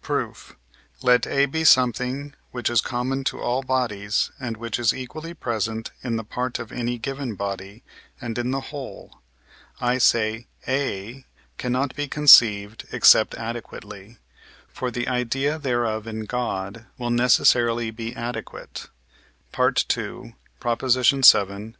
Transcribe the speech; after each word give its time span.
Proof. 0.00 0.54
Let 1.02 1.26
A 1.26 1.44
be 1.46 1.64
something, 1.64 2.34
which 2.52 2.70
is 2.70 2.80
common 2.80 3.24
to 3.24 3.40
all 3.40 3.64
bodies, 3.64 4.30
and 4.38 4.56
which 4.56 4.78
is 4.78 4.94
equally 4.94 5.34
present 5.34 5.90
in 6.04 6.14
the 6.14 6.22
part 6.22 6.60
of 6.60 6.70
any 6.70 6.98
given 6.98 7.34
body 7.34 7.82
and 8.20 8.38
in 8.38 8.52
the 8.52 8.60
whole. 8.70 9.20
I 9.80 9.98
say 9.98 10.46
A 10.68 11.24
cannot 11.58 11.96
be 11.96 12.06
conceived 12.06 12.86
except 12.92 13.34
adequately. 13.34 14.18
For 14.68 14.92
the 14.92 15.08
idea 15.08 15.58
thereof 15.58 16.06
in 16.06 16.26
God 16.26 16.86
will 16.96 17.10
necessarily 17.10 17.90
be 17.90 18.14
adequate 18.14 18.86
(II. 19.58 20.34
vii. 20.62 21.74